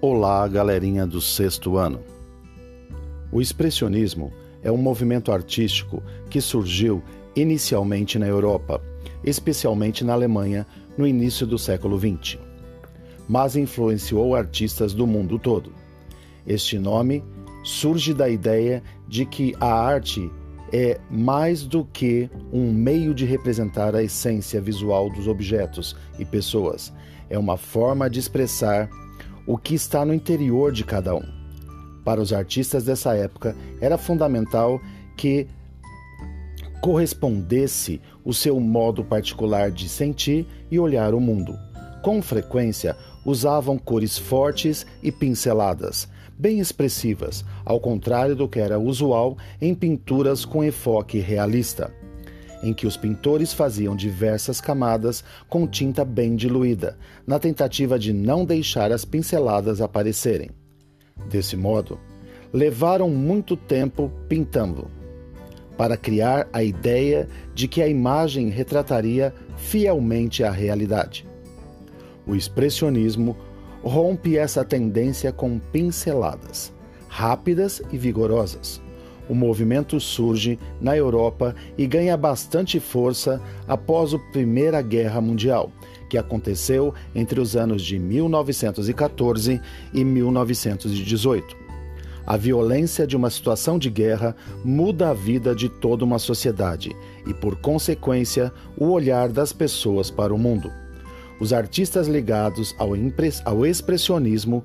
[0.00, 1.98] Olá, galerinha do sexto ano.
[3.32, 4.32] O expressionismo
[4.62, 6.00] é um movimento artístico
[6.30, 7.02] que surgiu
[7.34, 8.80] inicialmente na Europa,
[9.24, 10.64] especialmente na Alemanha,
[10.96, 12.38] no início do século XX,
[13.28, 15.72] mas influenciou artistas do mundo todo.
[16.46, 17.24] Este nome
[17.64, 20.30] surge da ideia de que a arte
[20.72, 26.92] é mais do que um meio de representar a essência visual dos objetos e pessoas,
[27.28, 28.88] é uma forma de expressar
[29.48, 31.24] o que está no interior de cada um.
[32.04, 34.78] Para os artistas dessa época, era fundamental
[35.16, 35.46] que
[36.82, 41.58] correspondesse o seu modo particular de sentir e olhar o mundo.
[42.02, 42.94] Com frequência,
[43.24, 46.06] usavam cores fortes e pinceladas,
[46.38, 51.90] bem expressivas, ao contrário do que era usual em pinturas com enfoque realista
[52.62, 58.44] em que os pintores faziam diversas camadas com tinta bem diluída, na tentativa de não
[58.44, 60.50] deixar as pinceladas aparecerem.
[61.28, 61.98] Desse modo,
[62.52, 64.90] levaram muito tempo pintando,
[65.76, 71.26] para criar a ideia de que a imagem retrataria fielmente a realidade.
[72.26, 73.36] O expressionismo
[73.82, 76.72] rompe essa tendência com pinceladas,
[77.08, 78.80] rápidas e vigorosas
[79.28, 85.70] o movimento surge na Europa e ganha bastante força após a Primeira Guerra Mundial,
[86.08, 89.60] que aconteceu entre os anos de 1914
[89.92, 91.56] e 1918.
[92.26, 96.94] A violência de uma situação de guerra muda a vida de toda uma sociedade
[97.26, 100.70] e, por consequência, o olhar das pessoas para o mundo.
[101.40, 102.90] Os artistas ligados ao,
[103.46, 104.62] ao expressionismo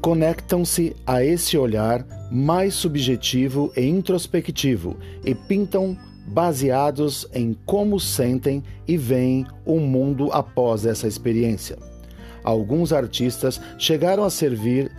[0.00, 8.96] conectam-se a esse olhar mais subjetivo e introspectivo e pintam baseados em como sentem e
[8.96, 11.76] veem o mundo após essa experiência.
[12.44, 14.90] Alguns artistas chegaram a servir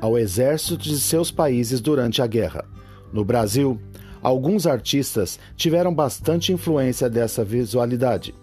[0.00, 2.64] ao exército de seus países durante a guerra.
[3.12, 3.78] No Brasil,
[4.22, 8.34] alguns artistas tiveram bastante influência dessa visualidade.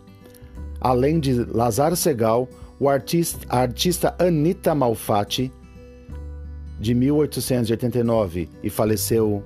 [0.79, 2.47] Além de Lazar Segal,
[2.79, 5.51] o artista, a artista Anita Malfatti
[6.79, 9.43] de 1889 e faleceu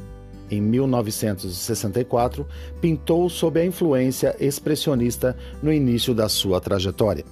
[0.51, 2.45] em 1964,
[2.79, 7.25] pintou sob a influência expressionista no início da sua trajetória.